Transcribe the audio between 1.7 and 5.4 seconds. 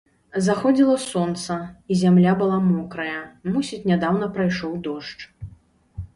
і зямля была мокрая, мусіць, нядаўна прайшоў дождж.